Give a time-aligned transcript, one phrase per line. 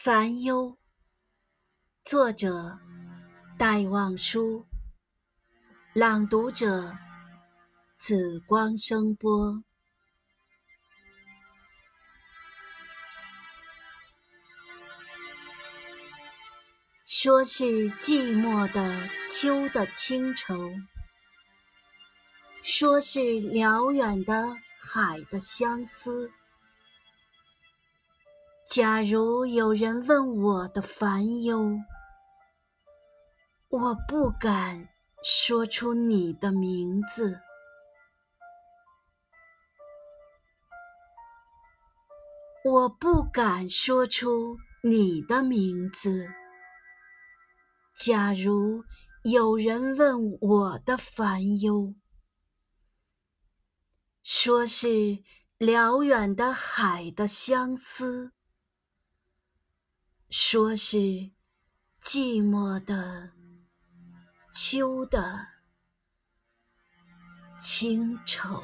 [0.00, 0.78] 烦忧，
[2.04, 2.78] 作者
[3.58, 4.64] 戴望舒，
[5.92, 6.96] 朗读者
[7.98, 9.64] 紫光声波。
[17.04, 20.70] 说是寂寞的秋的清愁，
[22.62, 26.30] 说是辽远的海的相思。
[28.68, 31.78] 假如有人问我的烦忧，
[33.68, 34.90] 我不敢
[35.24, 37.40] 说出你的名字，
[42.62, 46.28] 我不敢说出你的名字。
[47.96, 48.84] 假如
[49.22, 51.94] 有人问我的烦忧，
[54.22, 55.24] 说是
[55.56, 58.34] 辽远的海的相思。
[60.50, 60.96] 说是
[62.02, 63.30] 寂寞的
[64.50, 65.46] 秋的
[67.60, 68.62] 清愁。